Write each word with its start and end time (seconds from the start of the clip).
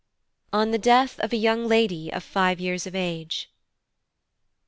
On 0.51 0.71
the 0.71 0.79
Death 0.79 1.19
of 1.19 1.31
a 1.31 1.37
young 1.37 1.67
Lady 1.67 2.11
of 2.11 2.23
Five 2.23 2.59
Years 2.59 2.87
of 2.87 2.95
Age. 2.95 3.51